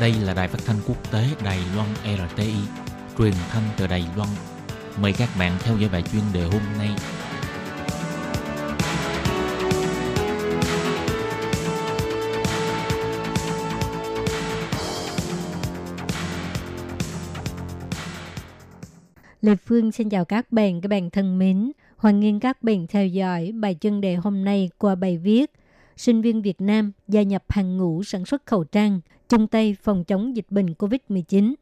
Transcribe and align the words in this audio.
Đây 0.00 0.12
là 0.12 0.34
đài 0.34 0.48
phát 0.48 0.58
thanh 0.66 0.76
quốc 0.88 1.12
tế 1.12 1.24
Đài 1.44 1.58
Loan 1.76 1.88
RTI, 2.04 2.54
truyền 3.18 3.32
thanh 3.50 3.62
từ 3.76 3.86
Đài 3.86 4.04
Loan. 4.16 4.28
Mời 5.00 5.12
các 5.12 5.28
bạn 5.38 5.56
theo 5.60 5.76
dõi 5.76 5.90
bài 5.92 6.02
chuyên 6.12 6.22
đề 6.32 6.42
hôm 6.42 6.62
nay. 6.78 6.88
Lê 19.42 19.56
Phương 19.66 19.92
xin 19.92 20.08
chào 20.08 20.24
các 20.24 20.52
bạn, 20.52 20.80
các 20.80 20.88
bạn 20.88 21.10
thân 21.10 21.38
mến. 21.38 21.72
Hoan 21.96 22.20
nghênh 22.20 22.40
các 22.40 22.62
bạn 22.62 22.86
theo 22.86 23.06
dõi 23.06 23.52
bài 23.52 23.76
chuyên 23.80 24.00
đề 24.00 24.14
hôm 24.14 24.44
nay 24.44 24.70
qua 24.78 24.94
bài 24.94 25.18
viết 25.18 25.50
Sinh 26.00 26.22
viên 26.22 26.42
Việt 26.42 26.60
Nam 26.60 26.92
gia 27.08 27.22
nhập 27.22 27.44
hàng 27.48 27.76
ngũ 27.76 28.02
sản 28.02 28.24
xuất 28.24 28.46
khẩu 28.46 28.64
trang, 28.64 29.00
chung 29.30 29.46
tay 29.46 29.76
phòng 29.82 30.04
chống 30.04 30.36
dịch 30.36 30.46
bệnh 30.50 30.66
COVID-19. 30.66 31.54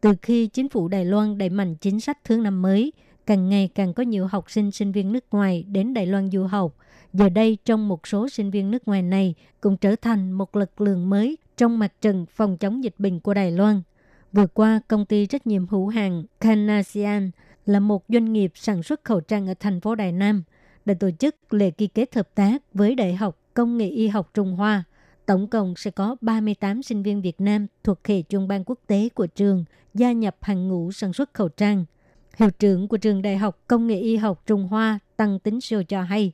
Từ 0.00 0.10
khi 0.22 0.46
chính 0.46 0.68
phủ 0.68 0.88
Đài 0.88 1.04
Loan 1.04 1.38
đẩy 1.38 1.48
mạnh 1.48 1.74
chính 1.74 2.00
sách 2.00 2.24
thương 2.24 2.42
năm 2.42 2.62
mới, 2.62 2.92
càng 3.26 3.48
ngày 3.48 3.70
càng 3.74 3.94
có 3.94 4.02
nhiều 4.02 4.26
học 4.26 4.50
sinh 4.50 4.70
sinh 4.70 4.92
viên 4.92 5.12
nước 5.12 5.24
ngoài 5.30 5.64
đến 5.68 5.94
Đài 5.94 6.06
Loan 6.06 6.30
du 6.30 6.44
học. 6.44 6.76
Giờ 7.12 7.28
đây, 7.28 7.58
trong 7.64 7.88
một 7.88 8.06
số 8.06 8.28
sinh 8.28 8.50
viên 8.50 8.70
nước 8.70 8.88
ngoài 8.88 9.02
này 9.02 9.34
cũng 9.60 9.76
trở 9.76 9.96
thành 9.96 10.32
một 10.32 10.56
lực 10.56 10.80
lượng 10.80 11.10
mới 11.10 11.38
trong 11.56 11.78
mặt 11.78 11.92
trận 12.00 12.26
phòng 12.30 12.56
chống 12.56 12.84
dịch 12.84 12.94
bệnh 12.98 13.20
của 13.20 13.34
Đài 13.34 13.50
Loan. 13.50 13.82
Vừa 14.32 14.46
qua, 14.46 14.80
công 14.88 15.06
ty 15.06 15.26
trách 15.26 15.46
nhiệm 15.46 15.66
hữu 15.66 15.88
hạn 15.88 16.24
Canasian 16.40 17.30
là 17.66 17.80
một 17.80 18.04
doanh 18.08 18.32
nghiệp 18.32 18.52
sản 18.54 18.82
xuất 18.82 19.04
khẩu 19.04 19.20
trang 19.20 19.46
ở 19.46 19.54
thành 19.60 19.80
phố 19.80 19.94
Đài 19.94 20.12
Nam 20.12 20.42
đã 20.84 20.94
tổ 20.94 21.10
chức 21.10 21.54
lễ 21.54 21.70
ký 21.70 21.86
kết 21.86 22.14
hợp 22.14 22.34
tác 22.34 22.62
với 22.74 22.94
Đại 22.94 23.14
học 23.14 23.38
Công 23.54 23.78
nghệ 23.78 23.88
Y 23.88 24.08
học 24.08 24.30
Trung 24.34 24.56
Hoa. 24.56 24.84
Tổng 25.26 25.48
cộng 25.48 25.74
sẽ 25.76 25.90
có 25.90 26.16
38 26.20 26.82
sinh 26.82 27.02
viên 27.02 27.22
Việt 27.22 27.40
Nam 27.40 27.66
thuộc 27.84 27.98
hệ 28.04 28.22
chuyên 28.22 28.48
ban 28.48 28.64
quốc 28.66 28.78
tế 28.86 29.08
của 29.14 29.26
trường 29.26 29.64
gia 29.94 30.12
nhập 30.12 30.36
hàng 30.40 30.68
ngũ 30.68 30.92
sản 30.92 31.12
xuất 31.12 31.34
khẩu 31.34 31.48
trang. 31.48 31.84
Hiệu 32.36 32.50
trưởng 32.50 32.88
của 32.88 32.96
trường 32.96 33.22
Đại 33.22 33.36
học 33.36 33.58
Công 33.66 33.86
nghệ 33.86 33.98
Y 33.98 34.16
học 34.16 34.42
Trung 34.46 34.68
Hoa 34.68 34.98
Tăng 35.16 35.38
Tính 35.38 35.60
Siêu 35.60 35.84
cho 35.84 36.02
hay, 36.02 36.32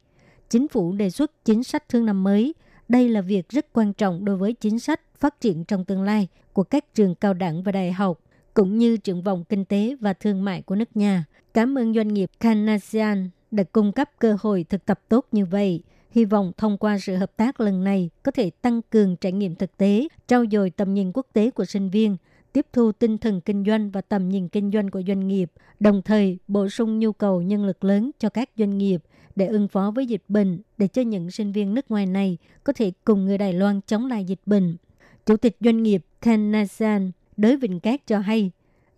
chính 0.51 0.69
phủ 0.69 0.93
đề 0.93 1.11
xuất 1.11 1.45
chính 1.45 1.65
sách 1.65 1.89
thương 1.89 2.07
năm 2.07 2.25
mới. 2.25 2.55
Đây 2.89 3.09
là 3.09 3.21
việc 3.21 3.49
rất 3.49 3.73
quan 3.73 3.93
trọng 3.93 4.25
đối 4.25 4.37
với 4.37 4.53
chính 4.53 4.79
sách 4.79 5.01
phát 5.19 5.41
triển 5.41 5.65
trong 5.65 5.85
tương 5.85 6.03
lai 6.03 6.29
của 6.53 6.63
các 6.63 6.95
trường 6.95 7.15
cao 7.15 7.35
đẳng 7.35 7.63
và 7.63 7.73
đại 7.73 7.93
học, 7.93 8.21
cũng 8.55 8.79
như 8.79 8.97
triển 8.97 9.23
vọng 9.23 9.45
kinh 9.49 9.65
tế 9.65 9.97
và 10.01 10.13
thương 10.13 10.45
mại 10.45 10.63
của 10.63 10.75
nước 10.75 10.97
nhà. 10.97 11.25
Cảm 11.55 11.79
ơn 11.79 11.95
doanh 11.95 12.09
nghiệp 12.09 12.31
Canasian 12.41 13.31
đã 13.51 13.63
cung 13.63 13.93
cấp 13.93 14.11
cơ 14.19 14.37
hội 14.41 14.65
thực 14.69 14.85
tập 14.85 15.01
tốt 15.09 15.27
như 15.33 15.45
vậy. 15.45 15.83
Hy 16.11 16.25
vọng 16.25 16.53
thông 16.57 16.79
qua 16.79 16.99
sự 16.99 17.17
hợp 17.17 17.37
tác 17.37 17.61
lần 17.61 17.85
này 17.85 18.11
có 18.23 18.33
thể 18.33 18.51
tăng 18.51 18.83
cường 18.83 19.17
trải 19.17 19.33
nghiệm 19.33 19.55
thực 19.55 19.77
tế, 19.77 20.09
trao 20.29 20.45
dồi 20.53 20.71
tầm 20.71 20.95
nhìn 20.95 21.13
quốc 21.15 21.27
tế 21.33 21.51
của 21.51 21.65
sinh 21.65 21.91
viên, 21.91 22.17
tiếp 22.53 22.67
thu 22.73 22.93
tinh 22.93 23.19
thần 23.19 23.41
kinh 23.41 23.65
doanh 23.65 23.91
và 23.91 24.01
tầm 24.01 24.29
nhìn 24.29 24.49
kinh 24.49 24.71
doanh 24.73 24.91
của 24.91 25.03
doanh 25.07 25.29
nghiệp, 25.29 25.53
đồng 25.81 26.03
thời 26.03 26.39
bổ 26.49 26.69
sung 26.69 26.99
nhu 26.99 27.13
cầu 27.13 27.43
nhân 27.43 27.65
lực 27.65 27.85
lớn 27.85 28.11
cho 28.19 28.29
các 28.29 28.51
doanh 28.57 28.79
nghiệp 28.79 29.03
để 29.37 29.47
ứng 29.47 29.69
phó 29.69 29.91
với 29.91 30.07
dịch 30.07 30.23
bệnh, 30.29 30.61
để 30.79 30.89
cho 30.89 31.03
những 31.03 31.31
sinh 31.31 31.53
viên 31.53 31.75
nước 31.75 31.91
ngoài 31.91 32.07
này 32.07 32.39
có 32.65 32.73
thể 32.73 32.93
cùng 33.05 33.25
người 33.25 33.39
Đài 33.39 33.53
Loan 33.53 33.81
chống 33.87 34.07
lại 34.07 34.25
dịch 34.25 34.41
bệnh. 34.47 34.77
Chủ 35.27 35.37
tịch 35.37 35.57
doanh 35.61 35.83
nghiệp 35.83 36.05
Ken 36.21 36.53
Nasan 36.53 37.13
Đới 37.37 37.57
Vịnh 37.57 37.81
Cát 37.81 38.07
cho 38.07 38.19
hay, 38.19 38.51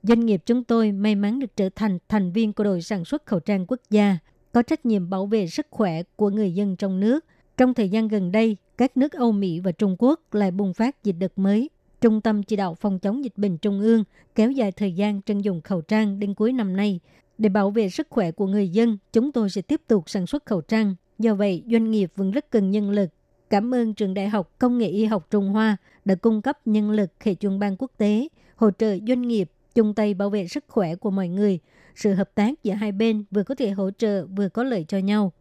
doanh 0.03 0.27
nghiệp 0.27 0.43
chúng 0.47 0.65
tôi 0.65 0.93
may 0.93 1.15
mắn 1.15 1.39
được 1.39 1.57
trở 1.57 1.69
thành 1.77 1.99
thành 2.09 2.33
viên 2.33 2.53
của 2.53 2.65
đội 2.65 2.83
sản 2.83 3.05
xuất 3.05 3.27
khẩu 3.27 3.41
trang 3.41 3.67
quốc 3.69 3.81
gia, 3.91 4.19
có 4.53 4.63
trách 4.63 4.87
nhiệm 4.87 5.11
bảo 5.11 5.27
vệ 5.27 5.47
sức 5.47 5.67
khỏe 5.71 6.03
của 6.17 6.31
người 6.31 6.55
dân 6.55 6.77
trong 6.77 7.01
nước. 7.01 7.25
Trong 7.57 7.75
thời 7.75 7.89
gian 7.89 8.09
gần 8.09 8.33
đây, 8.33 8.57
các 8.79 8.97
nước 8.97 9.13
Âu 9.13 9.33
Mỹ 9.33 9.61
và 9.61 9.73
Trung 9.73 9.97
Quốc 9.99 10.35
lại 10.35 10.51
bùng 10.51 10.75
phát 10.75 11.05
dịch 11.05 11.17
đợt 11.19 11.39
mới. 11.39 11.71
Trung 12.01 12.21
tâm 12.21 12.43
chỉ 12.43 12.57
đạo 12.57 12.75
phòng 12.75 12.99
chống 12.99 13.25
dịch 13.25 13.37
bệnh 13.37 13.59
Trung 13.59 13.81
ương 13.81 14.05
kéo 14.35 14.51
dài 14.51 14.73
thời 14.73 14.93
gian 14.93 15.23
trưng 15.23 15.45
dùng 15.45 15.61
khẩu 15.61 15.81
trang 15.81 16.21
đến 16.21 16.35
cuối 16.35 16.53
năm 16.53 16.77
nay. 16.77 17.01
Để 17.39 17.49
bảo 17.49 17.71
vệ 17.71 17.89
sức 17.89 18.07
khỏe 18.11 18.31
của 18.31 18.47
người 18.47 18.69
dân, 18.69 18.99
chúng 19.13 19.33
tôi 19.33 19.51
sẽ 19.51 19.63
tiếp 19.63 19.81
tục 19.87 20.11
sản 20.11 20.27
xuất 20.27 20.47
khẩu 20.47 20.61
trang. 20.61 20.95
Do 21.19 21.35
vậy, 21.35 21.63
doanh 21.71 21.91
nghiệp 21.91 22.13
vẫn 22.17 22.31
rất 22.31 22.51
cần 22.51 22.71
nhân 22.71 22.91
lực 22.91 23.11
Cảm 23.51 23.75
ơn 23.75 23.95
Trường 23.95 24.15
Đại 24.15 24.29
học 24.29 24.51
Công 24.59 24.79
nghệ 24.79 24.87
Y 24.87 25.05
học 25.05 25.27
Trung 25.31 25.49
Hoa 25.49 25.77
đã 26.05 26.15
cung 26.15 26.43
cấp 26.43 26.59
nhân 26.65 26.91
lực 26.91 27.11
hệ 27.21 27.35
chuyên 27.35 27.59
ban 27.59 27.77
quốc 27.79 27.91
tế, 27.99 28.29
hỗ 28.57 28.71
trợ 28.71 28.97
doanh 29.09 29.23
nghiệp 29.23 29.51
chung 29.75 29.95
tay 29.95 30.15
bảo 30.15 30.31
vệ 30.31 30.49
sức 30.49 30.65
khỏe 30.69 30.97
của 30.97 31.11
mọi 31.11 31.29
người. 31.29 31.59
Sự 31.95 32.15
hợp 32.15 32.31
tác 32.35 32.63
giữa 32.63 32.73
hai 32.73 32.93
bên 32.93 33.25
vừa 33.31 33.43
có 33.43 33.55
thể 33.55 33.71
hỗ 33.71 33.91
trợ, 33.91 34.27
vừa 34.27 34.49
có 34.49 34.65
lợi 34.65 34.85
cho 34.89 34.99
nhau. 34.99 35.33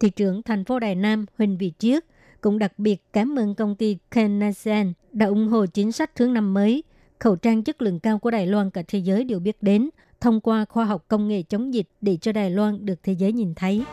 Thị 0.00 0.10
trưởng 0.10 0.42
thành 0.42 0.64
phố 0.64 0.78
Đài 0.78 0.94
Nam 0.94 1.26
Huỳnh 1.38 1.58
Vị 1.58 1.72
Chiết 1.78 2.04
cũng 2.40 2.58
đặc 2.58 2.78
biệt 2.78 3.02
cảm 3.12 3.38
ơn 3.38 3.54
công 3.54 3.76
ty 3.76 3.98
Kenasen 4.10 4.92
đã 5.12 5.26
ủng 5.26 5.48
hộ 5.48 5.66
chính 5.66 5.92
sách 5.92 6.14
thương 6.14 6.34
năm 6.34 6.54
mới. 6.54 6.82
Khẩu 7.18 7.36
trang 7.36 7.62
chất 7.62 7.82
lượng 7.82 8.00
cao 8.00 8.18
của 8.18 8.30
Đài 8.30 8.46
Loan 8.46 8.70
cả 8.70 8.82
thế 8.88 8.98
giới 8.98 9.24
đều 9.24 9.40
biết 9.40 9.62
đến, 9.62 9.90
thông 10.20 10.40
qua 10.40 10.64
khoa 10.64 10.84
học 10.84 11.04
công 11.08 11.28
nghệ 11.28 11.42
chống 11.42 11.74
dịch 11.74 11.88
để 12.00 12.16
cho 12.16 12.32
Đài 12.32 12.50
Loan 12.50 12.86
được 12.86 13.02
thế 13.02 13.12
giới 13.12 13.32
nhìn 13.32 13.54
thấy. 13.54 13.84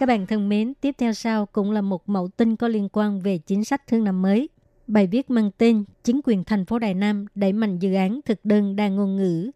Các 0.00 0.06
bạn 0.06 0.26
thân 0.26 0.48
mến, 0.48 0.72
tiếp 0.80 0.94
theo 0.98 1.12
sau 1.12 1.46
cũng 1.46 1.70
là 1.70 1.80
một 1.80 2.08
mẫu 2.08 2.28
tin 2.28 2.56
có 2.56 2.68
liên 2.68 2.88
quan 2.92 3.20
về 3.20 3.38
chính 3.38 3.64
sách 3.64 3.86
thương 3.86 4.04
năm 4.04 4.22
mới. 4.22 4.48
Bài 4.86 5.06
viết 5.06 5.30
mang 5.30 5.50
tên 5.58 5.84
Chính 6.04 6.20
quyền 6.24 6.44
thành 6.44 6.66
phố 6.66 6.78
Đài 6.78 6.94
Nam 6.94 7.26
đẩy 7.34 7.52
mạnh 7.52 7.78
dự 7.78 7.94
án 7.94 8.20
thực 8.24 8.44
đơn 8.44 8.76
đa 8.76 8.88
ngôn 8.88 9.16
ngữ. 9.16 9.50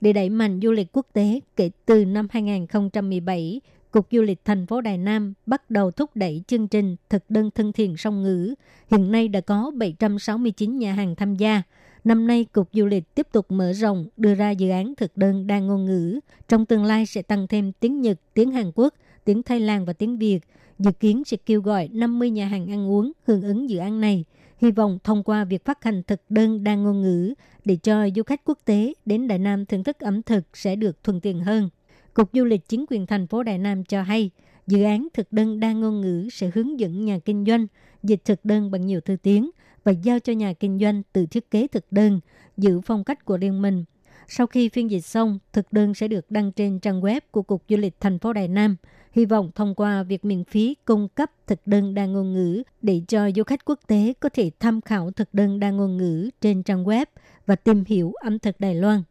Để 0.00 0.12
đẩy 0.12 0.30
mạnh 0.30 0.60
du 0.62 0.72
lịch 0.72 0.88
quốc 0.92 1.06
tế 1.12 1.40
kể 1.56 1.70
từ 1.86 2.04
năm 2.04 2.26
2017, 2.30 3.60
Cục 3.90 4.06
Du 4.10 4.22
lịch 4.22 4.44
thành 4.44 4.66
phố 4.66 4.80
Đài 4.80 4.98
Nam 4.98 5.34
bắt 5.46 5.70
đầu 5.70 5.90
thúc 5.90 6.10
đẩy 6.14 6.42
chương 6.46 6.68
trình 6.68 6.96
thực 7.10 7.30
đơn 7.30 7.50
thân 7.54 7.72
thiện 7.72 7.96
song 7.96 8.22
ngữ. 8.22 8.54
Hiện 8.90 9.12
nay 9.12 9.28
đã 9.28 9.40
có 9.40 9.72
769 9.74 10.78
nhà 10.78 10.92
hàng 10.92 11.16
tham 11.16 11.34
gia. 11.34 11.62
Năm 12.04 12.26
nay, 12.26 12.44
Cục 12.44 12.68
Du 12.72 12.86
lịch 12.86 13.14
tiếp 13.14 13.26
tục 13.32 13.46
mở 13.48 13.72
rộng, 13.72 14.06
đưa 14.16 14.34
ra 14.34 14.50
dự 14.50 14.70
án 14.70 14.94
thực 14.96 15.16
đơn 15.16 15.46
đa 15.46 15.58
ngôn 15.58 15.84
ngữ. 15.84 16.20
Trong 16.48 16.66
tương 16.66 16.84
lai 16.84 17.06
sẽ 17.06 17.22
tăng 17.22 17.46
thêm 17.46 17.72
tiếng 17.72 18.00
Nhật, 18.00 18.20
tiếng 18.34 18.50
Hàn 18.50 18.72
Quốc, 18.74 18.94
tiếng 19.24 19.42
Thái 19.42 19.60
Lan 19.60 19.84
và 19.84 19.92
tiếng 19.92 20.18
Việt. 20.18 20.40
Dự 20.78 20.92
kiến 20.92 21.22
sẽ 21.26 21.36
kêu 21.46 21.60
gọi 21.60 21.88
50 21.92 22.30
nhà 22.30 22.46
hàng 22.46 22.70
ăn 22.70 22.90
uống 22.90 23.12
hưởng 23.26 23.42
ứng 23.42 23.70
dự 23.70 23.78
án 23.78 24.00
này. 24.00 24.24
Hy 24.58 24.70
vọng 24.70 24.98
thông 25.04 25.22
qua 25.22 25.44
việc 25.44 25.64
phát 25.64 25.84
hành 25.84 26.02
thực 26.02 26.20
đơn 26.28 26.64
đa 26.64 26.74
ngôn 26.74 27.02
ngữ 27.02 27.34
để 27.64 27.76
cho 27.76 28.08
du 28.16 28.22
khách 28.22 28.44
quốc 28.44 28.58
tế 28.64 28.94
đến 29.06 29.28
Đài 29.28 29.38
Nam 29.38 29.66
thưởng 29.66 29.84
thức 29.84 29.98
ẩm 29.98 30.22
thực 30.22 30.56
sẽ 30.56 30.76
được 30.76 31.04
thuận 31.04 31.20
tiện 31.20 31.40
hơn. 31.40 31.68
Cục 32.14 32.30
Du 32.32 32.44
lịch 32.44 32.68
chính 32.68 32.84
quyền 32.88 33.06
thành 33.06 33.26
phố 33.26 33.42
Đài 33.42 33.58
Nam 33.58 33.84
cho 33.84 34.02
hay, 34.02 34.30
dự 34.66 34.82
án 34.82 35.08
thực 35.14 35.32
đơn 35.32 35.60
đa 35.60 35.72
ngôn 35.72 36.00
ngữ 36.00 36.28
sẽ 36.32 36.50
hướng 36.54 36.80
dẫn 36.80 37.04
nhà 37.04 37.18
kinh 37.24 37.44
doanh 37.46 37.66
dịch 38.02 38.24
thực 38.24 38.44
đơn 38.44 38.70
bằng 38.70 38.86
nhiều 38.86 39.00
thứ 39.00 39.16
tiếng 39.22 39.50
và 39.84 39.92
giao 39.92 40.18
cho 40.18 40.32
nhà 40.32 40.52
kinh 40.52 40.78
doanh 40.78 41.02
tự 41.12 41.26
thiết 41.26 41.50
kế 41.50 41.66
thực 41.66 41.84
đơn, 41.90 42.20
giữ 42.56 42.80
phong 42.80 43.04
cách 43.04 43.24
của 43.24 43.36
riêng 43.36 43.62
mình. 43.62 43.84
Sau 44.28 44.46
khi 44.46 44.68
phiên 44.68 44.90
dịch 44.90 45.04
xong, 45.04 45.38
thực 45.52 45.72
đơn 45.72 45.94
sẽ 45.94 46.08
được 46.08 46.30
đăng 46.30 46.52
trên 46.52 46.78
trang 46.78 47.00
web 47.00 47.20
của 47.30 47.42
Cục 47.42 47.62
Du 47.68 47.76
lịch 47.76 48.00
thành 48.00 48.18
phố 48.18 48.32
Đài 48.32 48.48
Nam– 48.48 48.76
hy 49.12 49.24
vọng 49.24 49.50
thông 49.54 49.74
qua 49.74 50.02
việc 50.02 50.24
miễn 50.24 50.44
phí 50.44 50.76
cung 50.84 51.08
cấp 51.08 51.30
thực 51.46 51.66
đơn 51.66 51.94
đa 51.94 52.06
ngôn 52.06 52.32
ngữ 52.32 52.62
để 52.82 53.00
cho 53.08 53.30
du 53.36 53.42
khách 53.42 53.64
quốc 53.64 53.80
tế 53.86 54.12
có 54.20 54.28
thể 54.28 54.50
tham 54.60 54.80
khảo 54.80 55.10
thực 55.10 55.34
đơn 55.34 55.60
đa 55.60 55.70
ngôn 55.70 55.96
ngữ 55.96 56.30
trên 56.40 56.62
trang 56.62 56.84
web 56.84 57.06
và 57.46 57.56
tìm 57.56 57.84
hiểu 57.86 58.12
ẩm 58.12 58.38
thực 58.38 58.60
Đài 58.60 58.74
Loan. 58.74 59.02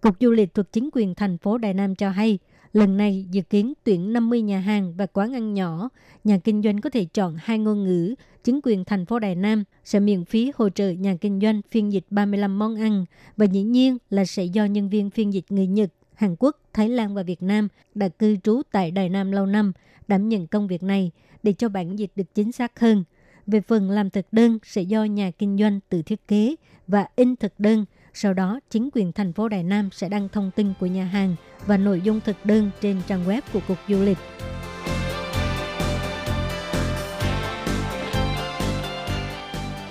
Cục 0.00 0.14
Du 0.20 0.30
lịch 0.30 0.54
thuộc 0.54 0.72
chính 0.72 0.88
quyền 0.92 1.14
thành 1.14 1.38
phố 1.38 1.58
Đài 1.58 1.74
Nam 1.74 1.94
cho 1.94 2.10
hay, 2.10 2.38
lần 2.72 2.96
này 2.96 3.26
dự 3.30 3.42
kiến 3.42 3.72
tuyển 3.84 4.12
50 4.12 4.42
nhà 4.42 4.58
hàng 4.58 4.94
và 4.96 5.06
quán 5.06 5.34
ăn 5.34 5.54
nhỏ. 5.54 5.88
Nhà 6.24 6.38
kinh 6.44 6.62
doanh 6.62 6.80
có 6.80 6.90
thể 6.90 7.04
chọn 7.04 7.36
hai 7.38 7.58
ngôn 7.58 7.84
ngữ. 7.84 8.14
Chính 8.44 8.60
quyền 8.62 8.84
thành 8.84 9.06
phố 9.06 9.18
Đài 9.18 9.34
Nam 9.34 9.64
sẽ 9.84 10.00
miễn 10.00 10.24
phí 10.24 10.52
hỗ 10.54 10.68
trợ 10.68 10.90
nhà 10.90 11.16
kinh 11.20 11.40
doanh 11.40 11.60
phiên 11.70 11.92
dịch 11.92 12.04
35 12.10 12.58
món 12.58 12.80
ăn 12.80 13.04
và 13.36 13.44
dĩ 13.44 13.62
nhiên 13.62 13.98
là 14.10 14.24
sẽ 14.24 14.44
do 14.44 14.64
nhân 14.64 14.88
viên 14.88 15.10
phiên 15.10 15.32
dịch 15.32 15.44
người 15.48 15.66
Nhật 15.66 15.90
Hàn 16.14 16.36
Quốc, 16.38 16.56
Thái 16.72 16.88
Lan 16.88 17.14
và 17.14 17.22
Việt 17.22 17.42
Nam 17.42 17.68
đã 17.94 18.08
cư 18.08 18.36
trú 18.36 18.62
tại 18.72 18.90
Đài 18.90 19.08
Nam 19.08 19.32
lâu 19.32 19.46
năm, 19.46 19.72
đảm 20.08 20.28
nhận 20.28 20.46
công 20.46 20.68
việc 20.68 20.82
này 20.82 21.10
để 21.42 21.52
cho 21.52 21.68
bản 21.68 21.98
dịch 21.98 22.10
được 22.16 22.34
chính 22.34 22.52
xác 22.52 22.80
hơn. 22.80 23.04
Về 23.46 23.60
phần 23.60 23.90
làm 23.90 24.10
thực 24.10 24.26
đơn 24.32 24.58
sẽ 24.64 24.82
do 24.82 25.04
nhà 25.04 25.30
kinh 25.30 25.58
doanh 25.58 25.80
tự 25.88 26.02
thiết 26.02 26.28
kế 26.28 26.54
và 26.86 27.06
in 27.16 27.36
thực 27.36 27.52
đơn. 27.58 27.84
Sau 28.14 28.34
đó, 28.34 28.60
chính 28.70 28.88
quyền 28.92 29.12
thành 29.12 29.32
phố 29.32 29.48
Đài 29.48 29.62
Nam 29.62 29.88
sẽ 29.92 30.08
đăng 30.08 30.28
thông 30.28 30.50
tin 30.56 30.72
của 30.80 30.86
nhà 30.86 31.04
hàng 31.04 31.36
và 31.66 31.76
nội 31.76 32.00
dung 32.00 32.20
thực 32.20 32.36
đơn 32.44 32.70
trên 32.80 33.00
trang 33.06 33.24
web 33.26 33.40
của 33.52 33.60
Cục 33.68 33.78
Du 33.88 34.02
lịch. 34.02 34.18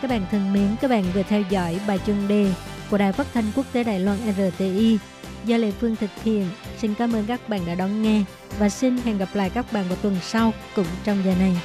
Các 0.02 0.10
bạn 0.10 0.26
thân 0.32 0.54
mến, 0.54 0.76
các 0.82 0.88
bạn 0.88 1.04
vừa 1.14 1.24
theo 1.24 1.44
dõi 1.50 1.80
bài 1.88 2.00
chuyên 2.06 2.28
đề 2.28 2.54
của 2.92 2.98
Đài 2.98 3.12
Phát 3.12 3.28
thanh 3.34 3.46
Quốc 3.56 3.66
tế 3.74 3.84
Đài 3.84 4.00
Loan 4.00 4.18
RTI 4.18 4.98
do 5.46 5.58
Lê 5.58 5.72
Phương 5.72 5.96
thực 5.96 6.24
hiện. 6.24 6.50
Xin 6.78 6.94
cảm 6.94 7.14
ơn 7.14 7.26
các 7.28 7.50
bạn 7.50 7.62
đã 7.66 7.76
đón 7.76 8.02
nghe 8.02 8.24
và 8.60 8.70
xin 8.70 8.98
hẹn 8.98 9.18
gặp 9.18 9.30
lại 9.34 9.50
các 9.50 9.74
bạn 9.74 9.86
vào 9.88 9.98
tuần 10.02 10.16
sau 10.22 10.54
cũng 10.76 10.88
trong 11.04 11.18
giờ 11.26 11.34
này. 11.40 11.58